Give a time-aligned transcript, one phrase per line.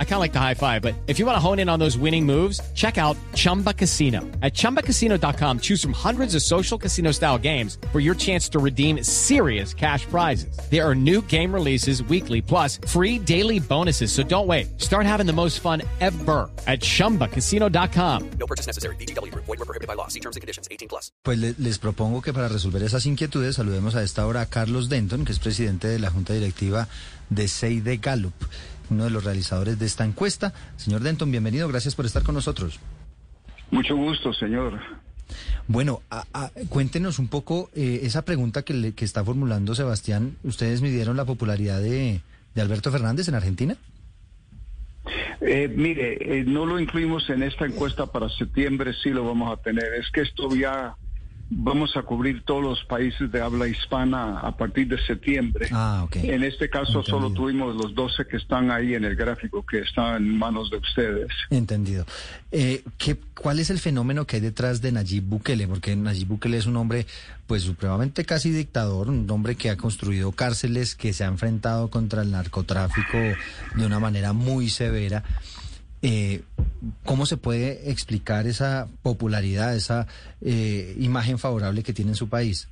[0.00, 1.78] I kind of like the high five, but if you want to hone in on
[1.78, 4.22] those winning moves, check out Chumba Casino.
[4.42, 9.04] At ChumbaCasino.com, choose from hundreds of social casino style games for your chance to redeem
[9.04, 10.58] serious cash prizes.
[10.68, 14.10] There are new game releases weekly, plus free daily bonuses.
[14.10, 14.66] So don't wait.
[14.80, 18.30] Start having the most fun ever at ChumbaCasino.com.
[18.40, 18.96] No purchase necessary.
[18.96, 19.32] BGW.
[19.34, 20.08] Void were prohibited by law.
[20.08, 20.66] See terms and conditions.
[20.72, 21.12] 18 plus.
[21.22, 24.88] Pues le- les propongo que para resolver esas inquietudes saludemos a esta hora a Carlos
[24.88, 26.88] Denton, que es presidente de la Junta Directiva
[27.30, 28.32] de Seide Gallup,
[28.90, 30.52] uno de los realizadores de esta encuesta.
[30.76, 32.78] Señor Denton, bienvenido, gracias por estar con nosotros.
[33.70, 34.78] Mucho gusto, señor.
[35.66, 40.36] Bueno, a- a- cuéntenos un poco eh, esa pregunta que, le- que está formulando Sebastián.
[40.42, 42.20] ¿Ustedes midieron la popularidad de,
[42.54, 43.76] de Alberto Fernández en Argentina?
[45.40, 49.60] Eh, mire, eh, no lo incluimos en esta encuesta para septiembre, sí lo vamos a
[49.62, 49.84] tener.
[49.94, 50.96] Es que esto ya
[51.50, 55.68] vamos a cubrir todos los países de habla hispana a partir de septiembre.
[55.72, 56.16] Ah, ok.
[56.16, 60.16] En este caso solo tuvimos los 12 que están ahí en el gráfico, que están
[60.16, 61.28] en manos de ustedes.
[61.50, 62.04] Entendido.
[62.50, 65.66] Eh, ¿qué, ¿Cuál es el fenómeno que hay detrás de Nayib Bukele?
[65.68, 67.06] Porque Nayib Bukele es un hombre,
[67.46, 72.22] pues, supremamente casi dictador, un hombre que ha construido cárceles, que se ha enfrentado contra
[72.22, 75.24] el narcotráfico de una manera muy severa.
[76.02, 76.42] Eh,
[77.04, 80.06] ¿Cómo se puede explicar esa popularidad, esa
[80.40, 82.68] eh, imagen favorable que tiene en su país?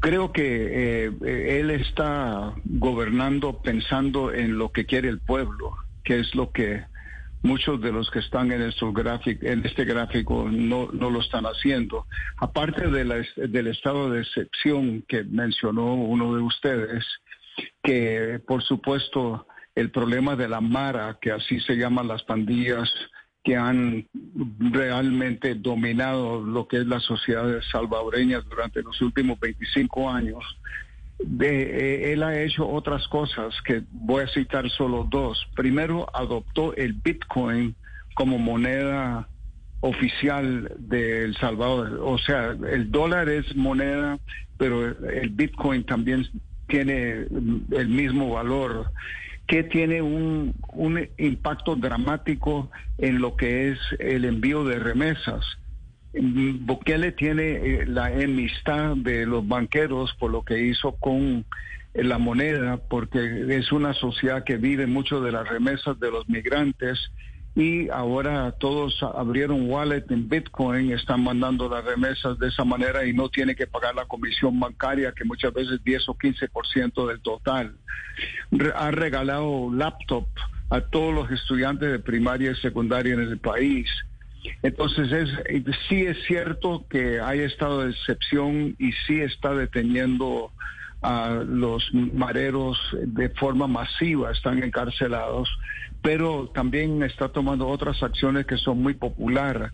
[0.00, 6.18] Creo que eh, eh, él está gobernando pensando en lo que quiere el pueblo, que
[6.20, 6.84] es lo que
[7.42, 11.44] muchos de los que están en, estos gráfic- en este gráfico no, no lo están
[11.44, 12.06] haciendo.
[12.38, 17.04] Aparte de la del estado de excepción que mencionó uno de ustedes,
[17.82, 22.92] que por supuesto el problema de la Mara, que así se llaman las pandillas
[23.44, 24.06] que han
[24.58, 30.44] realmente dominado lo que es la sociedad salvadoreña durante los últimos 25 años.
[31.40, 35.44] Eh, él ha hecho otras cosas que voy a citar solo dos.
[35.54, 37.74] Primero, adoptó el Bitcoin
[38.14, 39.28] como moneda
[39.80, 41.98] oficial de El Salvador.
[42.02, 44.18] O sea, el dólar es moneda,
[44.56, 46.28] pero el Bitcoin también
[46.68, 47.26] tiene
[47.72, 48.90] el mismo valor
[49.52, 55.44] que tiene un, un impacto dramático en lo que es el envío de remesas.
[56.14, 61.44] Bukele tiene eh, la enemistad de los banqueros por lo que hizo con
[61.92, 66.26] eh, la moneda, porque es una sociedad que vive mucho de las remesas de los
[66.30, 66.98] migrantes
[67.54, 73.12] y ahora todos abrieron wallet en Bitcoin, están mandando las remesas de esa manera y
[73.12, 77.20] no tiene que pagar la comisión bancaria, que muchas veces es 10 o 15% del
[77.20, 77.76] total.
[78.74, 80.26] Ha regalado laptop
[80.70, 83.86] a todos los estudiantes de primaria y secundaria en el país.
[84.62, 90.50] Entonces, es, sí es cierto que hay estado de excepción y sí está deteniendo
[91.02, 95.48] a los mareros de forma masiva, están encarcelados,
[96.00, 99.72] pero también está tomando otras acciones que son muy populares.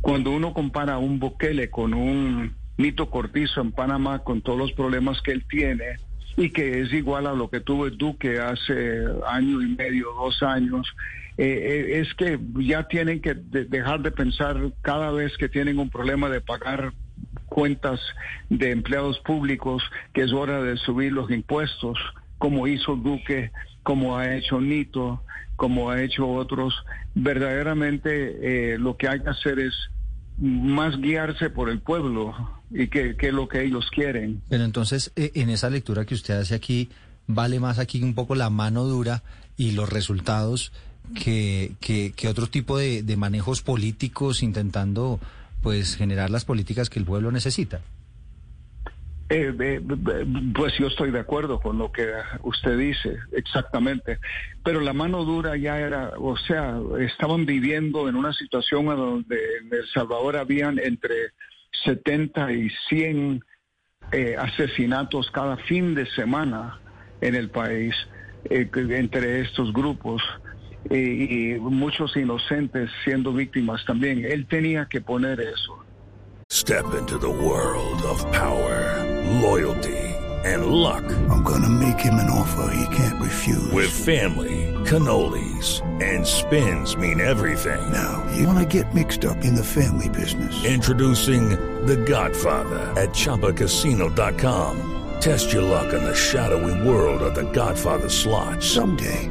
[0.00, 5.20] Cuando uno compara un Bukele con un Nito Cortizo en Panamá, con todos los problemas
[5.22, 5.96] que él tiene,
[6.36, 10.40] y que es igual a lo que tuvo el Duque hace año y medio, dos
[10.42, 10.86] años,
[11.36, 15.78] eh, eh, es que ya tienen que de- dejar de pensar cada vez que tienen
[15.78, 16.92] un problema de pagar
[17.48, 18.00] cuentas
[18.48, 19.82] de empleados públicos
[20.12, 21.98] que es hora de subir los impuestos,
[22.38, 23.50] como hizo Duque,
[23.82, 25.22] como ha hecho Nito,
[25.56, 26.74] como ha hecho otros.
[27.14, 29.74] Verdaderamente eh, lo que hay que hacer es
[30.38, 32.34] más guiarse por el pueblo
[32.70, 34.40] y que, que lo que ellos quieren.
[34.48, 36.90] Pero entonces, eh, en esa lectura que usted hace aquí,
[37.26, 39.22] vale más aquí un poco la mano dura
[39.56, 40.72] y los resultados
[41.24, 45.18] que, que, otro tipo de manejos políticos intentando
[45.62, 47.80] pues generar las políticas que el pueblo necesita.
[49.30, 52.10] Eh, eh, eh, pues yo estoy de acuerdo con lo que
[52.42, 54.18] usted dice, exactamente.
[54.64, 59.72] Pero la mano dura ya era, o sea, estaban viviendo en una situación donde en
[59.72, 61.32] El Salvador habían entre
[61.84, 63.44] 70 y 100
[64.12, 66.80] eh, asesinatos cada fin de semana
[67.20, 67.94] en el país
[68.48, 70.22] eh, entre estos grupos
[70.90, 74.24] y muchos inocentes siendo víctimas también.
[74.24, 75.84] Él tenía que poner eso.
[76.50, 79.04] Step into the world of power,
[79.42, 80.14] loyalty,
[80.44, 81.04] and luck.
[81.28, 83.70] I'm gonna make him an offer he can't refuse.
[83.70, 87.80] With family, cannolis, and spins mean everything.
[87.92, 90.64] now, you wanna get mixed up in the family business.
[90.64, 91.50] Introducing
[91.84, 94.94] The Godfather at ChumbaCasino.com.
[95.20, 98.62] Test your luck in the shadowy world of The Godfather slot.
[98.62, 99.30] Someday,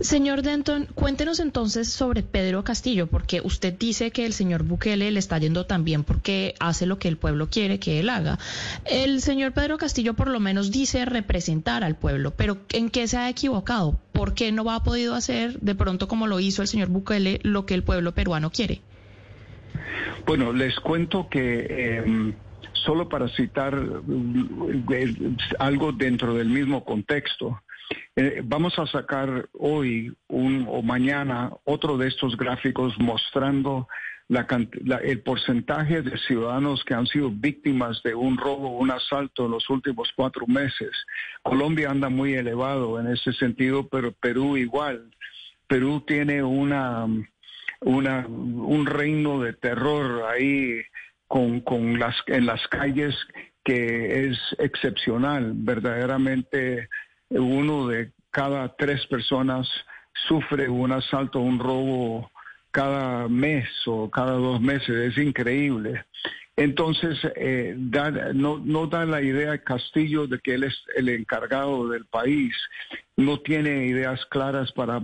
[0.00, 5.18] Señor Denton, cuéntenos entonces sobre Pedro Castillo, porque usted dice que el señor Bukele le
[5.18, 8.38] está yendo tan bien porque hace lo que el pueblo quiere que él haga.
[8.84, 13.16] El señor Pedro Castillo por lo menos dice representar al pueblo, pero ¿en qué se
[13.16, 13.98] ha equivocado?
[14.12, 17.66] ¿Por qué no ha podido hacer de pronto como lo hizo el señor Bukele lo
[17.66, 18.80] que el pueblo peruano quiere?
[20.26, 22.34] Bueno, les cuento que eh,
[22.84, 23.74] solo para citar
[24.90, 25.14] eh,
[25.58, 27.60] algo dentro del mismo contexto,
[28.16, 33.88] eh, vamos a sacar hoy un, o mañana otro de estos gráficos mostrando
[34.28, 34.46] la,
[34.84, 39.52] la, el porcentaje de ciudadanos que han sido víctimas de un robo un asalto en
[39.52, 40.90] los últimos cuatro meses.
[41.42, 45.10] Colombia anda muy elevado en ese sentido, pero Perú igual.
[45.66, 47.06] Perú tiene una,
[47.80, 50.82] una un reino de terror ahí
[51.26, 53.14] con, con las en las calles
[53.64, 56.88] que es excepcional, verdaderamente
[57.34, 59.68] uno de cada tres personas
[60.28, 62.30] sufre un asalto, un robo
[62.70, 65.12] cada mes o cada dos meses.
[65.12, 66.04] Es increíble.
[66.56, 67.74] Entonces, eh,
[68.34, 72.54] no, da la idea Castillo de que él es el encargado del país.
[73.16, 75.02] No tiene ideas claras para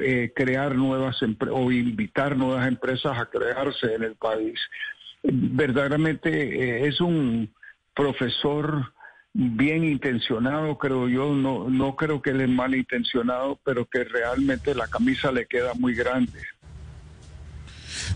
[0.00, 1.16] eh, crear nuevas
[1.50, 4.60] o invitar nuevas empresas a crearse en el país.
[5.22, 7.52] Verdaderamente eh, es un
[7.94, 8.92] profesor
[9.34, 14.74] bien intencionado, creo yo, no, no creo que él es mal intencionado, pero que realmente
[14.74, 16.38] la camisa le queda muy grande.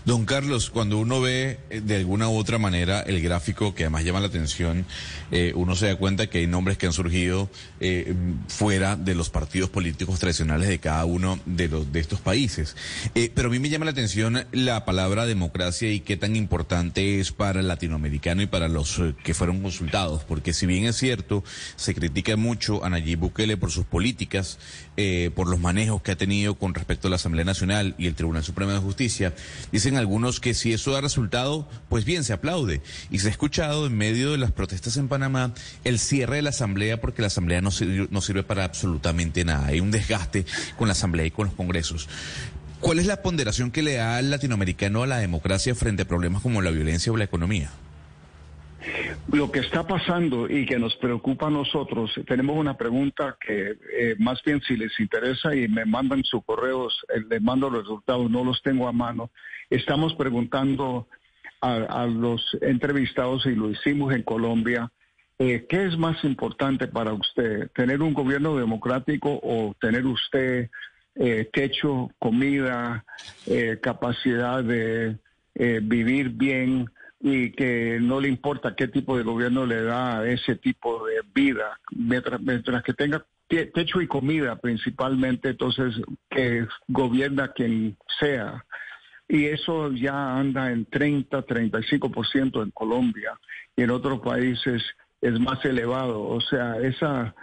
[0.05, 4.05] Don Carlos, cuando uno ve eh, de alguna u otra manera el gráfico que además
[4.05, 4.85] llama la atención,
[5.31, 7.49] eh, uno se da cuenta que hay nombres que han surgido
[7.79, 8.13] eh,
[8.47, 12.75] fuera de los partidos políticos tradicionales de cada uno de los de estos países.
[13.13, 17.31] Pero a mí me llama la atención la palabra democracia y qué tan importante es
[17.31, 21.43] para el latinoamericano y para los que fueron consultados, porque si bien es cierto,
[21.75, 24.59] se critica mucho a Nayib Bukele por sus políticas,
[25.35, 28.43] por los manejos que ha tenido con respecto a la Asamblea Nacional y el Tribunal
[28.43, 29.33] Supremo de Justicia,
[29.89, 32.81] dicen algunos que si eso da resultado, pues bien, se aplaude.
[33.09, 35.53] Y se ha escuchado en medio de las protestas en Panamá
[35.83, 39.67] el cierre de la Asamblea porque la Asamblea no sirve, no sirve para absolutamente nada.
[39.67, 40.45] Hay un desgaste
[40.77, 42.07] con la Asamblea y con los Congresos.
[42.79, 46.43] ¿Cuál es la ponderación que le da al latinoamericano a la democracia frente a problemas
[46.43, 47.71] como la violencia o la economía?
[49.31, 54.15] Lo que está pasando y que nos preocupa a nosotros, tenemos una pregunta que eh,
[54.17, 58.31] más bien si les interesa y me mandan sus correos, eh, les mando los resultados,
[58.31, 59.29] no los tengo a mano.
[59.69, 61.07] Estamos preguntando
[61.61, 64.91] a, los entrevistados y lo hicimos en Colombia,
[65.37, 67.69] eh, ¿qué es más importante para usted?
[67.75, 70.69] ¿Tener un gobierno democrático o tener usted
[71.15, 73.05] eh, techo, comida,
[73.81, 75.17] capacidad de
[75.81, 76.89] vivir bien?
[77.19, 81.79] Y que no le importa qué tipo de gobierno le da ese tipo de vida,
[81.91, 85.95] mientras, mientras que tenga techo y comida principalmente, entonces
[86.29, 88.63] que gobierna quien sea.
[89.27, 93.39] Y eso ya anda en 30, 35% en Colombia
[93.75, 94.83] y en otros países
[95.21, 96.21] es más elevado.
[96.23, 97.35] O sea, esa,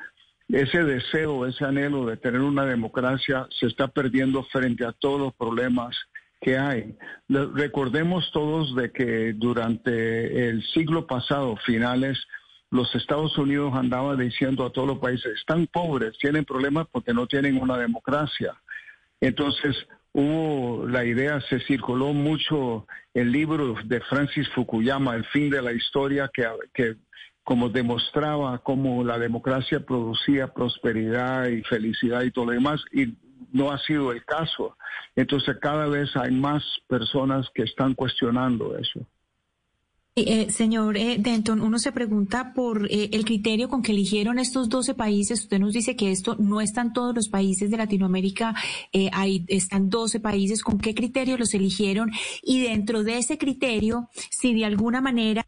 [0.49, 5.35] ese deseo, ese anhelo de tener una democracia se está perdiendo frente a todos los
[5.35, 5.97] problemas
[6.41, 6.97] que hay.
[7.29, 12.19] Recordemos todos de que durante el siglo pasado, finales,
[12.71, 17.27] los Estados Unidos andaban diciendo a todos los países, están pobres, tienen problemas porque no
[17.27, 18.55] tienen una democracia.
[19.21, 19.77] Entonces,
[20.13, 25.73] hubo la idea, se circuló mucho el libro de Francis Fukuyama, El fin de la
[25.73, 26.97] historia, que, que
[27.45, 32.85] como demostraba cómo la democracia producía prosperidad y felicidad y todo lo demás,
[33.53, 34.77] no ha sido el caso.
[35.15, 39.07] Entonces cada vez hay más personas que están cuestionando eso.
[40.19, 44.71] Eh, señor eh, Denton, uno se pregunta por eh, el criterio con que eligieron estos
[44.71, 45.43] 12 países.
[45.43, 48.55] Usted nos dice que esto no están todos los países de Latinoamérica,
[49.13, 50.63] ahí están 12 países.
[50.63, 52.13] ¿Con qué criterio los eligieron?
[52.43, 55.46] Y dentro de ese criterio, si de alguna manera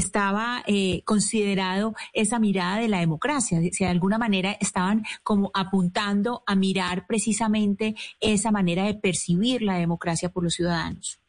[0.00, 6.42] estaba eh, considerado esa mirada de la democracia, si de alguna manera estaban como apuntando
[6.46, 11.20] a mirar precisamente esa manera de percibir la democracia por los ciudadanos.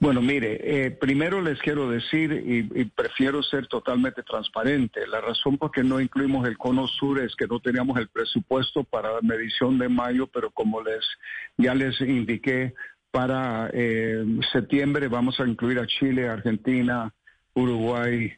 [0.00, 5.58] Bueno, mire, eh, primero les quiero decir, y, y, prefiero ser totalmente transparente, la razón
[5.58, 9.20] por qué no incluimos el cono sur es que no teníamos el presupuesto para la
[9.22, 11.04] medición de mayo, pero como les
[11.56, 12.74] ya les indiqué,
[13.10, 17.12] para eh, septiembre vamos a incluir a Chile, Argentina,
[17.54, 18.32] Uruguay,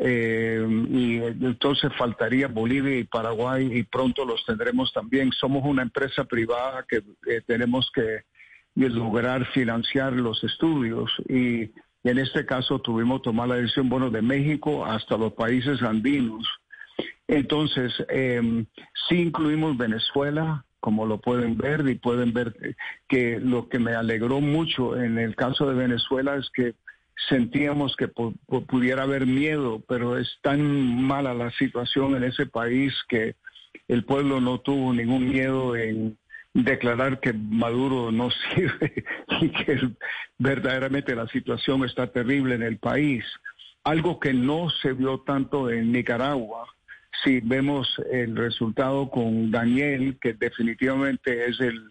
[0.00, 5.30] eh, y entonces faltaría Bolivia y Paraguay y pronto los tendremos también.
[5.32, 8.22] Somos una empresa privada que eh, tenemos que
[8.74, 11.70] lograr financiar los estudios y,
[12.04, 16.44] en este caso tuvimos que tomar la decisión, bueno, de México hasta los países andinos
[17.28, 18.64] Entonces, eh,
[19.08, 22.76] sí incluimos Venezuela, como lo pueden ver, y pueden ver
[23.08, 26.74] que lo que me alegró mucho en el caso de Venezuela es que
[27.28, 33.36] sentíamos que pudiera haber miedo, pero es tan mala la situación en ese país que
[33.88, 36.18] el pueblo no tuvo ningún miedo en
[36.54, 39.04] declarar que Maduro no sirve
[39.40, 39.90] y que
[40.38, 43.24] verdaderamente la situación está terrible en el país.
[43.84, 46.66] Algo que no se vio tanto en Nicaragua.
[47.24, 51.82] Si vemos el resultado con Daniel, que definitivamente es el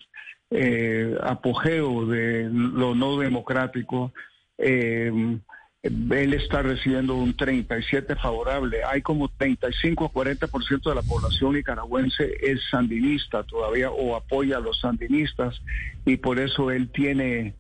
[0.52, 4.14] eh, apogeo de lo no democrático,
[4.62, 5.40] eh,
[5.84, 8.84] él está recibiendo un 37 favorable.
[8.84, 14.60] Hay como 35 o 40% de la población nicaragüense es sandinista todavía o apoya a
[14.60, 15.60] los sandinistas
[16.06, 17.56] y por eso él tiene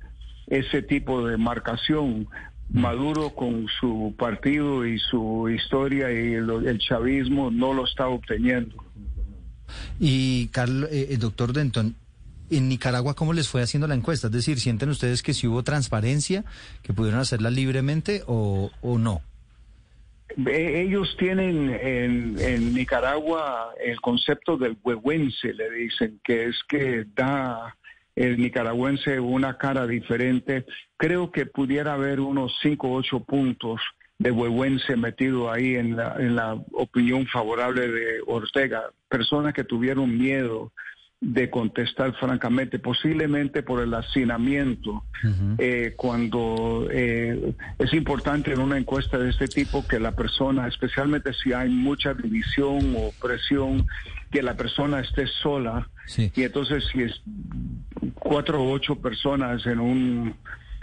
[0.47, 2.27] ese tipo de marcación.
[2.69, 8.75] Maduro con su partido y su historia y el, chavismo no lo está obteniendo.
[9.99, 11.95] Y Carlos, eh, el doctor Denton,
[12.57, 14.27] en Nicaragua, ¿cómo les fue haciendo la encuesta?
[14.27, 16.43] Es decir, ¿sienten ustedes que si hubo transparencia,
[16.83, 19.21] que pudieron hacerla libremente o, no?
[20.47, 27.75] Ellos tienen en, Nicaragua el concepto del huehuense, le dicen, que es que da
[28.15, 30.65] el nicaragüense una cara diferente.
[30.97, 33.81] Creo que pudiera haber unos cinco o ocho puntos
[34.19, 38.91] de huehuense metido ahí en la opinión favorable de Ortega.
[39.09, 40.71] Personas que tuvieron miedo
[41.21, 45.03] de contestar francamente, posiblemente por el hacinamiento,
[45.59, 51.31] eh, cuando eh, es importante en una encuesta de este tipo que la persona, especialmente
[51.33, 53.85] si hay mucha división o presión,
[54.31, 55.87] que la persona esté sola.
[56.17, 57.21] Y entonces si es
[58.15, 60.35] cuatro o ocho personas en un,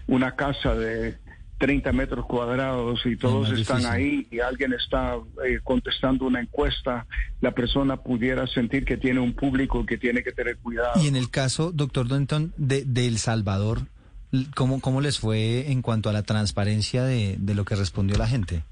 [0.07, 1.17] una casa de
[1.59, 7.07] 30 metros cuadrados y todos están ahí y alguien está eh, contestando una encuesta,
[7.41, 11.03] la persona pudiera sentir que tiene un público que tiene que tener cuidado.
[11.03, 13.83] Y en el caso, doctor Denton, de, de El Salvador,
[14.55, 18.29] ¿cómo, ¿cómo les fue en cuanto a la transparencia de, de lo que respondió la
[18.29, 18.63] gente?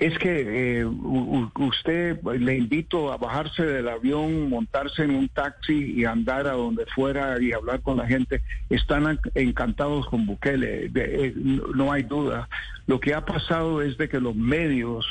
[0.00, 6.06] Es que eh, usted le invito a bajarse del avión, montarse en un taxi y
[6.06, 8.40] andar a donde fuera y hablar con la gente.
[8.70, 11.34] Están encantados con Bukele, eh,
[11.74, 12.48] no hay duda.
[12.86, 15.06] Lo que ha pasado es de que los medios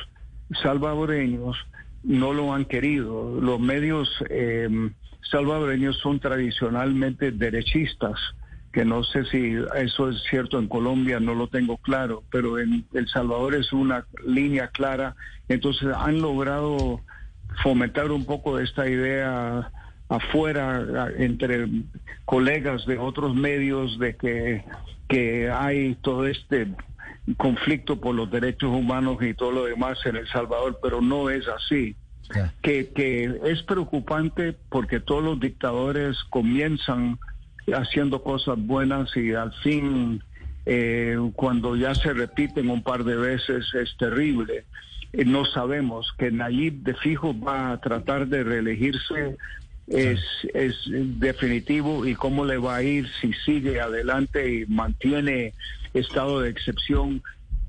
[0.63, 1.55] salvadoreños
[2.03, 3.39] no lo han querido.
[3.39, 4.89] Los medios eh,
[5.29, 8.19] salvadoreños son tradicionalmente derechistas
[8.71, 12.85] que no sé si eso es cierto en Colombia, no lo tengo claro, pero en
[12.93, 15.15] El Salvador es una línea clara.
[15.47, 17.01] Entonces han logrado
[17.63, 19.71] fomentar un poco esta idea
[20.07, 21.67] afuera entre
[22.25, 24.63] colegas de otros medios de que,
[25.07, 26.67] que hay todo este
[27.37, 31.47] conflicto por los derechos humanos y todo lo demás en El Salvador, pero no es
[31.47, 31.95] así.
[32.61, 37.17] Que, que es preocupante porque todos los dictadores comienzan
[37.67, 40.23] haciendo cosas buenas y al fin
[40.65, 44.65] eh, cuando ya se repiten un par de veces es terrible.
[45.13, 49.37] Eh, no sabemos que Nayib de fijo va a tratar de reelegirse
[49.89, 50.19] es,
[50.53, 55.53] es definitivo y cómo le va a ir si sigue adelante y mantiene
[55.93, 57.23] estado de excepción.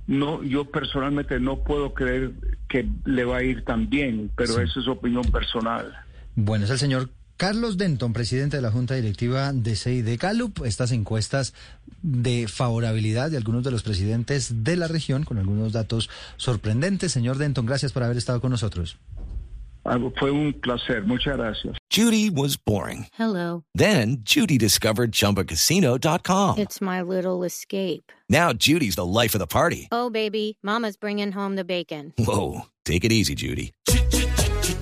[0.07, 2.33] No, yo personalmente no puedo creer
[2.69, 5.95] que le va a ir tan bien, pero esa es opinión personal.
[6.35, 10.93] Bueno, es el señor Carlos Denton, presidente de la Junta Directiva de CID Gallup, estas
[10.93, 11.55] encuestas
[12.03, 17.13] de favorabilidad de algunos de los presidentes de la región con algunos datos sorprendentes.
[17.13, 18.99] Señor Denton, gracias por haber estado con nosotros.
[20.19, 21.79] Fue un placer, muchas gracias.
[21.91, 23.07] Judy was boring.
[23.19, 23.65] Hello.
[23.75, 26.59] Then Judy discovered chumbacasino.com.
[26.59, 28.13] It's my little escape.
[28.29, 29.89] Now Judy's the life of the party.
[29.91, 32.13] Oh baby, mama's bringing home the bacon.
[32.19, 33.73] Whoa, take it easy, Judy.